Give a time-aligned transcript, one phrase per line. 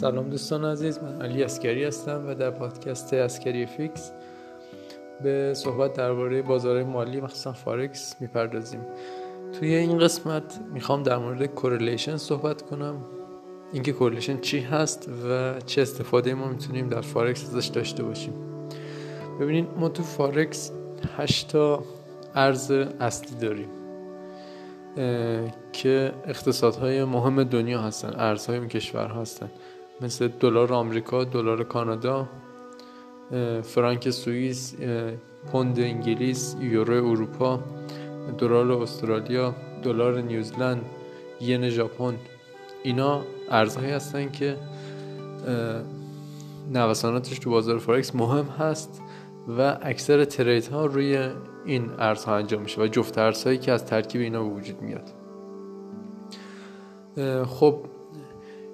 [0.00, 4.12] سلام دوستان عزیز من علی عسکری هستم و در پادکست عسکری FX
[5.22, 8.80] به صحبت درباره بازار مالی مخصوصا فارکس می‌پردازیم.
[9.52, 13.04] توی این قسمت می‌خوام در مورد correlation صحبت کنم.
[13.72, 18.34] اینکه correlation چی هست و چه استفاده ما می‌تونیم در فارکس ازش داشته باشیم.
[19.40, 20.72] ببینید ما تو فارکس
[21.16, 21.82] هشتا
[22.34, 23.68] ارز اصلی داریم
[25.72, 29.50] که اقتصادهای مهم دنیا هستن ارزهای کشور هستن.
[30.02, 32.28] مثل دلار آمریکا، دلار کانادا،
[33.62, 34.76] فرانک سوئیس،
[35.52, 37.60] پوند انگلیس، یورو اروپا،
[38.38, 40.84] دلار استرالیا، دلار نیوزلند،
[41.40, 42.14] ین ژاپن.
[42.82, 44.56] اینا ارزهایی هستن که
[46.72, 49.02] نوساناتش تو بازار فارکس مهم هست
[49.58, 51.28] و اکثر ترید ها روی
[51.64, 55.10] این ارزها انجام میشه و جفت ارزهایی که از ترکیب اینا وجود میاد.
[57.46, 57.80] خب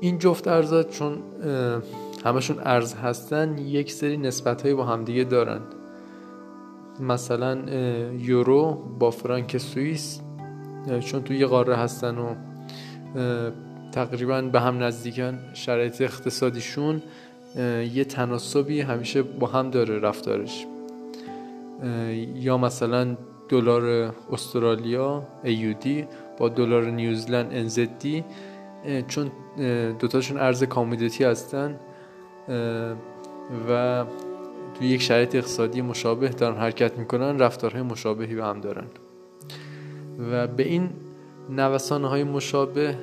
[0.00, 1.18] این جفت ارزها چون
[2.24, 5.60] همشون ارز هستن یک سری نسبت هایی با همدیگه دارن.
[7.00, 7.58] مثلا
[8.18, 10.20] یورو با فرانک سوئیس
[11.00, 12.34] چون توی یه قاره هستن و
[13.92, 17.02] تقریبا به هم نزدیکن شرایط اقتصادیشون
[17.94, 20.66] یه تناسبی همیشه با هم داره رفتارش.
[22.34, 23.16] یا مثلا
[23.48, 25.88] دلار استرالیا AUD
[26.38, 28.06] با دلار نیوزلند NZD
[29.08, 29.30] چون
[29.98, 31.76] دوتاشون ارز کامودیتی هستن
[33.70, 34.04] و
[34.74, 38.86] توی یک شرایط اقتصادی مشابه دارن حرکت می‌کنن رفتارهای مشابهی به هم دارن.
[40.30, 40.90] و به این
[41.50, 42.94] نوسانه های مشابه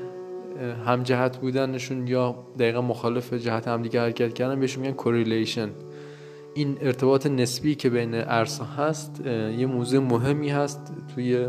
[0.86, 5.70] هم جهت بودنشون یا دقیقا مخالف جهت همدیگه حرکت کردن بهشون میگن correlation
[6.54, 9.26] این ارتباط نسبی که بین ارزها هست
[9.58, 11.48] یه موضوع مهمی هست توی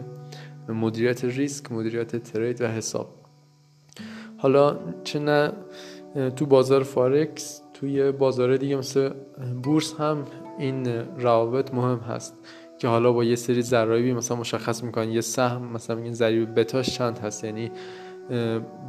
[0.69, 3.26] مدیریت ریسک مدیریت trade و حساب.
[4.39, 5.53] حالا چه نه
[6.37, 9.11] تو بازار فارکس توی بازار دیگه مثل
[9.63, 10.25] بورس هم
[10.59, 10.87] این
[11.19, 12.35] روابط مهم هست
[12.79, 15.11] که حالا با یه سری ضرایبی مثلا مشخص می‌کنن.
[15.11, 17.71] یه سهم مثلا میگن ضریب بتاش چند هست؟ یعنی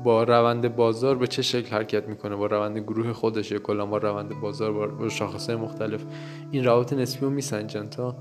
[0.03, 3.97] با روند بازار به چه شکل حرکت می‌کنه؟ با روند گروه خودش یا کلا با
[3.97, 6.03] روند بازار با شاخصهای مختلف.
[6.51, 8.16] این روابط نسبی رو میسنجن تا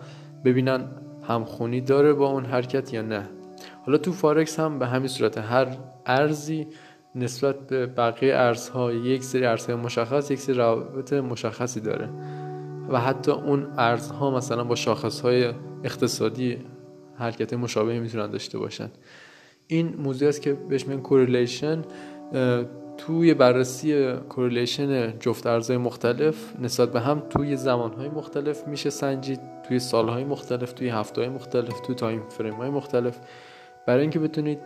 [0.45, 0.89] ببینن
[1.29, 3.29] همخونی داره با اون حرکت یا نه.
[3.87, 6.67] حالا تو فارکس هم به همین صورت هر ارزی
[7.17, 12.09] نسبت به بقیه ارزها یک سری ارزهای مشخص یک سری روابط مشخصی داره.
[12.89, 15.53] و حتی اون ارزها مثلا با شاخصهای
[15.85, 16.59] اقتصادی
[17.19, 18.91] حرکت مشابهی می‌تونن داشته باشن.
[19.67, 21.83] این موضوع است که بهش میگن correlation
[22.99, 29.79] توی بررسی correlation جفت ارزهای مختلف نسبت به هم توی زمانهای مختلف میشه سنجید توی
[29.79, 33.19] سالهای مختلف توی هفته مختلف توی time frame های مختلف.
[33.87, 34.59] برای اینکه بتونید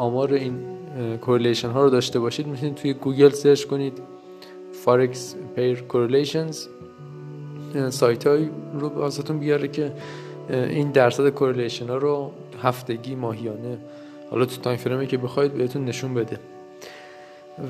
[0.00, 0.54] آمار این
[1.20, 4.02] correlation ها رو داشته باشید می‌تونید توی گوگل search کنید
[4.72, 6.66] forex pair correlations
[7.90, 9.92] سایت های رو براتون بیاره که
[10.50, 12.30] این درصد correlation ها رو
[12.62, 13.78] هفتگی ماهیانه
[14.30, 16.38] حالا تو time frame ی که بخواید بهتون نشون بده.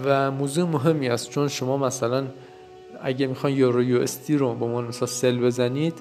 [0.05, 2.27] و موضوع مهمی است چون شما مثلا
[3.03, 5.95] اگه می‌خواین یورو USD رو به عنوان مثلا sell بزنید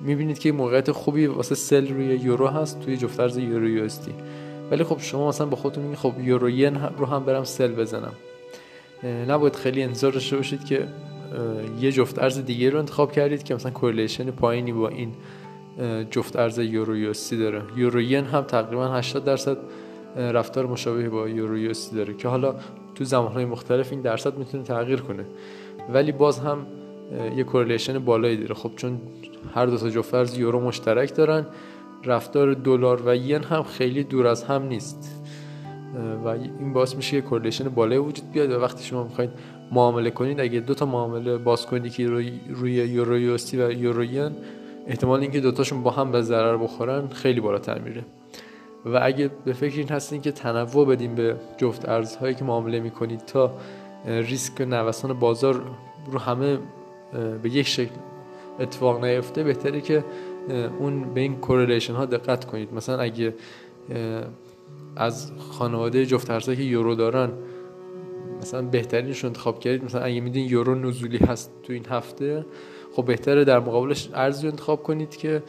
[0.00, 4.14] می‌بینید که موقعیت خوبی واسه sell روی یورو هست توی جفت ارز یورو USD
[4.70, 8.12] ولی خب شما مثلا با خودتون میگید خب یورو ین رو هم برم sell بزنم.
[9.28, 10.88] نباید خیلی انتظار داشته باشید که
[11.80, 15.12] یه جفت ارز دیگه رو انتخاب کردید که مثلا correlation پایینی با این
[16.10, 17.62] جفت ارز یورو USD داره.
[17.76, 19.56] یورو ین هم تقریبا 80 درصد
[20.16, 22.54] رفتار مشابهی با یورو USD داره که حالا
[22.94, 25.24] تو زمانهای مختلف این درصد می‌تونه تغییر کنه.
[25.92, 26.66] ولی باز هم
[27.36, 28.54] یه correlation بالایی داره.
[28.54, 29.00] خب چون
[29.54, 31.46] هر دو تا جفت ارز یورو مشترک دارن
[32.04, 35.24] رفتار دلار و ین هم خیلی دور از هم نیست.
[36.24, 39.30] و این باعث میشه که correlation بالایی وجود بیاد و وقتی شما می‌خواید
[39.72, 44.04] معامله کنید اگه دو تا معامله باز کنید که روی, روی یورو USD و یورو
[44.04, 44.30] ین
[44.86, 48.04] احتمال اینکه دوتاشون با هم به ضرر بخورن خیلی بالاتر میره.
[48.86, 53.20] و اگه به فکر این هستین که تنوع بدیم به جفت ارزهایی که معامله می‌کنید
[53.20, 53.54] تا
[54.06, 55.62] ریسک نوسان بازار
[56.12, 56.58] رو همه
[57.42, 57.94] به یک شکل
[58.60, 60.04] اتفاق نیفته بهتره که
[60.78, 62.74] اون به این correlation ها دقت کنید.
[62.74, 63.34] مثلا اگه
[64.96, 67.30] از خانواده جفت که یورو دارن
[68.42, 69.84] مثلا بهترینش رو انتخاب کردید.
[69.84, 72.46] مثلا اگه میدین یورو نزولی هست تو این هفته
[72.92, 75.42] خب بهتره در مقابلش ارزی انتخاب کنید که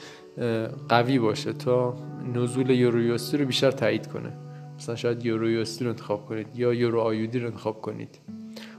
[0.89, 1.95] قوی باشه تا
[2.33, 4.33] نزول یورو یوستی رو بیشتر تایید کنه.
[4.77, 8.19] مثلا شاید یورو یوستی رو انتخاب کنید یا یورو آیودی رو انتخاب کنید.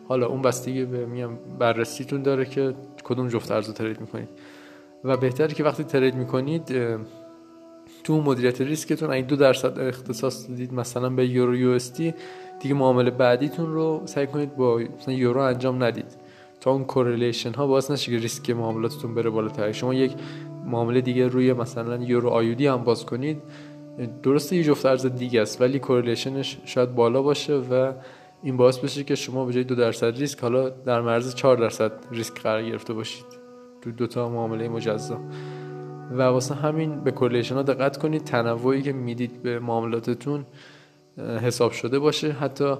[0.08, 2.74] حالا اون بستگی به میام بررسیتون داره که
[3.04, 4.28] کدوم جفت ارز رو ترید می‌کنید.
[5.06, 6.74] و بهتره که وقتی ترید می‌کنید
[8.04, 11.78] تو مدیریت ریسکتون اگه دو درصد اختصاص دادید مثلا به یورو USD
[12.60, 16.16] دیگه معامله بعدیتون رو سعی کنید با مثلا یورو انجام ندید.
[16.60, 19.72] تا اون correlation ها باعث نشه که ریسک معاملاتتون بره بالاتر.
[19.72, 20.12] شما یک
[20.66, 23.42] معامله دیگه روی مثلا یورو AUD هم باز کنید
[24.22, 27.92] درسته یه جفت ارز دیگه است ولی correlation ش شاید بالا باشه و
[28.42, 31.92] این باعث بشه که شما به جای دو درصد ریسک حالا در مرز 4 درصد
[32.10, 33.35] ریسک قرار گرفته باشید.
[33.92, 35.20] دو تا معامله مجزا.
[36.12, 40.46] و واسه همین به correlation ها دقت کنید تنوعی که می‌دید به معاملاتتون
[41.18, 42.32] حساب شده باشه.
[42.32, 42.74] حتی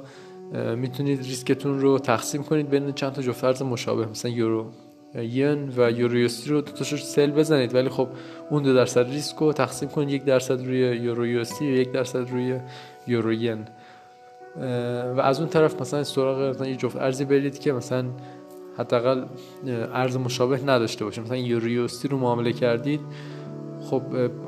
[0.77, 4.07] می‌تونید ریسکتون رو تقسیم کنید بین چند تا جفت ارز مشابه.
[4.07, 4.67] مثلا یورو
[5.15, 7.75] ین و یورو USD رو دو sell بزنید.
[7.75, 8.09] ولی خب
[8.51, 10.11] اون دو درصد ریسک رو تقسیم کنید.
[10.11, 12.59] یک درصد روی یورو USD و یک درصد روی
[13.07, 13.65] یورو ین.
[15.17, 18.05] و از اون طرف مثلا سراغ مثلا یه جفت ارزی برید که مثلا
[18.79, 19.25] حداقل
[19.93, 23.01] ارز مشابه نداشته باشه مثلا یورویوسی رو معامله کردید
[23.81, 24.03] خب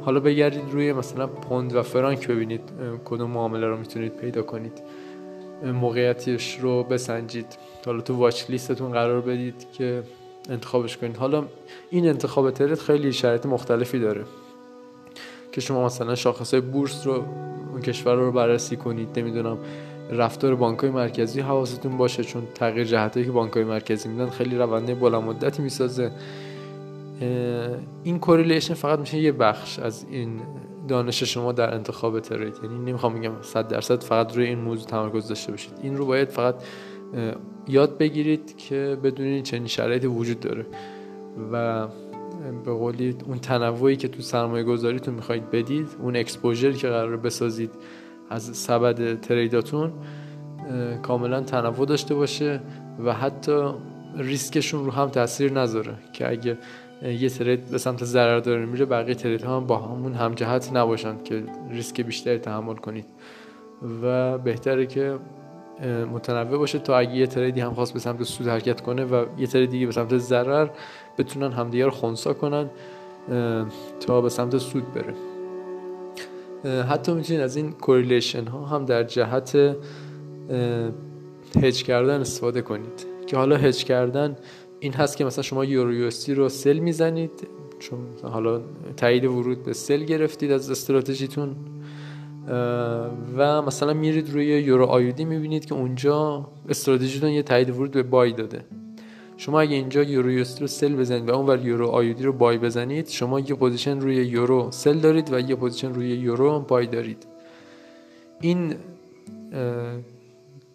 [0.04, 2.60] حالا بگردید روی مثلا پوند و فرانک ببینید
[3.04, 4.82] کدوم معامله رو می‌تونید پیدا کنید.
[5.64, 7.46] موقعیتش رو بسنجید.
[7.86, 10.02] حالا تو واچ لیستتون قرار بدید که
[10.50, 11.16] انتخابش کنید.
[11.16, 11.44] حالا
[11.90, 14.24] این انتخاب ترید خیلی شرایط مختلفی داره
[15.52, 17.24] که شما مثلا شاخص بورس رو
[17.72, 19.18] اون کشور رو بررسی کنید.
[19.18, 19.58] نمی‌دونم
[20.10, 25.22] رفتار بانکهای مرکزی حواستون باشه چون تغییر جهتایی که بانکهای مرکزی میدن خیلی روند بلند
[25.22, 26.10] مدتی می‌سازه.
[28.02, 30.40] این correlation فقط میشه یه بخش از این
[30.88, 32.54] دانش شما در انتخاب trade.
[32.62, 35.72] یعنی نمی‌خوام بگم 100 درصد فقط روی این موضوع تمرکز داشته باشید.
[35.82, 36.54] این رو باید فقط
[37.68, 40.66] یاد بگیرید که بدونید چنین شرایطی وجود داره.
[41.52, 41.86] و
[42.64, 47.70] به قولی اون تنوعی که تو سرمایه گذاریتون می‌خواید بدید اون exposure که قرار بسازید
[48.30, 49.92] از سبد تریداتون
[51.02, 52.60] کاملا تنوع داشته باشه
[53.04, 53.70] و حتی
[54.16, 56.58] ریسکشون رو هم تاثیر نذاره که اگه
[57.02, 61.42] یه ترید به سمت ضرر داره میره بقیه ترید هم با همون همجهت نباشن که
[61.70, 63.06] ریسک بیشتری تحمل کنید.
[64.02, 65.18] و بهتره که
[66.12, 69.46] متنوع باشه تا اگه یه تریدی هم خواست به سمت سود حرکت کنه و یه
[69.46, 70.68] ترید دیگه به سمت ضرر
[71.18, 72.70] بتونن همدیگه رو خونسا کنن
[74.00, 75.14] تا به سمت سود بره.
[76.64, 79.76] حتی می‌تونید از این correlation ها هم در جهت
[81.62, 83.06] هج کردن استفاده کنید.
[83.26, 84.36] که حالا هج کردن
[84.80, 88.60] این هست که مثلا شما یورو USD رو sell می‌زنید چون حالا
[88.96, 91.56] تایید ورود به sell گرفتید از استراتژیتون
[93.36, 98.32] و مثلا میرید روی یورو AUD می‌بینید که اونجا استراتژیتون یه تایید ورود به buy
[98.32, 98.64] داده.
[99.38, 103.08] شما اگه اینجا یورو USD رو sell بزنید و اونور یورو AUD رو buy بزنید
[103.08, 107.26] شما یه position روی یورو sell دارید و یه position روی یورو buy دارید.
[108.40, 108.74] این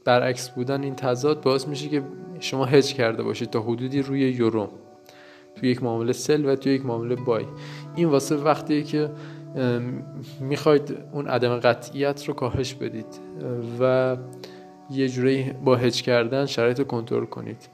[0.05, 2.03] برعکس بودن این تضاد باعث میشه که
[2.39, 4.69] شما هج کرده باشید تا حدودی روی یورو.
[5.55, 7.45] تو یک معامله sell و تو یک معامله buy.
[7.95, 9.09] این واسه وقتیه که
[10.39, 13.19] می‌خواید اون عدم قطعیت رو کاهش بدید
[13.79, 14.17] و
[14.91, 17.67] یه جوری با هج کردن شرایط رو کنترل کنید.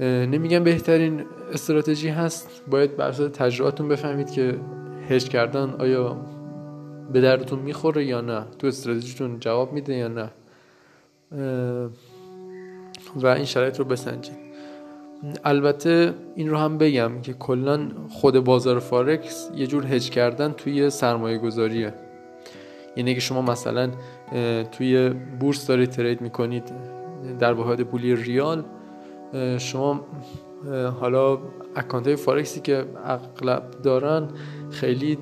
[0.00, 2.62] نمیگم بهترین استراتژی هست.
[2.70, 4.58] باید بر اساس تجربهاتون بفهمید که
[5.08, 6.16] هج کردن آیا
[7.12, 8.44] به دردتون می‌خوره یا نه.
[8.58, 10.30] تو استراتژیتون جواب میده یا نه.
[13.16, 14.42] و این شرایط رو بسنجید.
[15.44, 20.90] البته این رو هم بگم که کلا خود بازار فارکس یه جور هج کردن توی
[20.90, 21.94] سرمایه گذاریه
[22.96, 23.90] یعنی که شما مثلا
[24.72, 26.72] توی بورس دارید trade می‌کنید
[27.38, 28.64] در واحد پولی ریال
[29.58, 30.00] شما
[31.00, 31.38] حالا
[31.76, 34.28] account های فارکسی که اغلب دارن
[34.70, 35.18] خیلی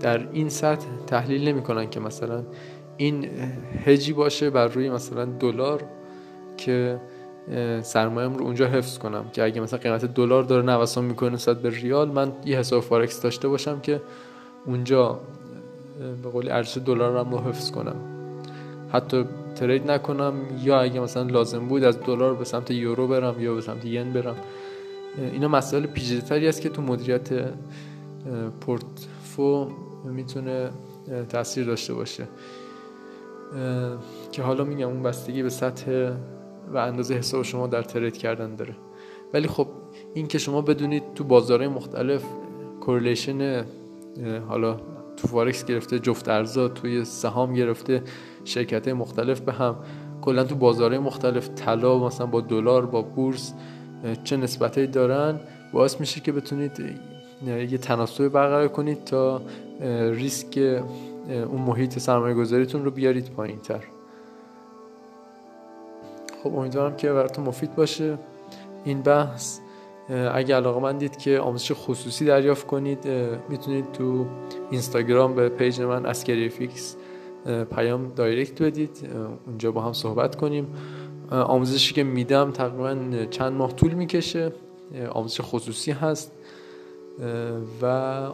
[0.00, 2.42] در این سطح تحلیل نمی‌کنن که مثلا
[2.96, 3.28] این
[3.84, 5.84] هجی باشه بر روی مثلا دلار
[6.56, 7.00] که
[7.82, 9.24] سرمایه‌ام رو اونجا حفظ کنم.
[9.32, 13.22] که اگه مثلا قیمت دلار داره نوسان می‌کنه نسبت به ریال من یه حساب فارکس
[13.22, 14.02] داشته باشم که
[14.66, 15.20] اونجا
[16.22, 18.17] به قولی ارزش دلارم رو حفظ کنم.
[18.92, 23.54] حتی ترید نکنم یا اگه مثلا لازم بود از دلار به سمت یورو برم یا
[23.54, 24.36] به سمت ین برم.
[25.32, 27.28] اینا مسائل پیچیده‌تری است که تو مدیریت
[28.60, 29.68] پورتفو
[30.04, 30.70] می‌تونه
[31.28, 32.24] تاثیر داشته باشه.
[34.32, 36.12] که حالا میگم اون بستگی به سطح
[36.72, 38.74] و اندازه حساب شما در ترید کردن داره.
[39.34, 39.66] ولی خب
[40.14, 42.24] این که شما بدونید تو بازارهای مختلف
[42.80, 43.64] correlation
[44.48, 44.76] حالا
[45.18, 48.02] تو فارکس گرفته جفت ارزا توی سهام گرفته
[48.44, 49.76] شرکت مختلف به هم.
[50.22, 53.52] کلا تو بازارهای مختلف طلا مثلا با دلار با بورس
[54.24, 55.40] چه نسبتی دارن؟
[55.72, 56.82] باعث میشه که بتونید
[57.46, 59.42] یه تناسب برقرار کنید تا
[60.10, 60.82] ریسک
[61.28, 63.84] اون محیط سرمایه گذاریتون رو بیارید پایین تر.
[66.42, 68.18] خب امیدوارم که براتون مفید باشه.
[68.84, 69.58] این بحث
[70.08, 73.08] اگه علاقه‌مندید که آموزش خصوصی دریافت کنید
[73.48, 74.26] می‌تونید تو
[74.70, 76.96] اینستاگرام به page من اسکری فیکس
[77.76, 79.10] پیام direct بدید.
[79.46, 80.66] اونجا با هم صحبت کنیم.
[81.30, 82.96] آموزشی که میدم تقریبا
[83.30, 84.52] چند ماه طول می‌کشه.
[85.10, 86.32] آموزش خصوصی هست.
[87.82, 87.84] و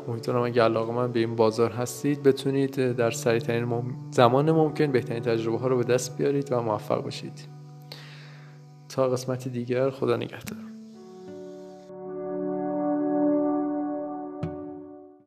[0.09, 5.66] امیدوارم اگه علاقه‌مند به این بازار هستید بتونید در سریعترین زمان ممکن بهترین تجربه ها
[5.66, 7.49] رو به دست بیارید و موفق باشید.
[8.88, 10.74] تا قسمت دیگر خدا نگهدار.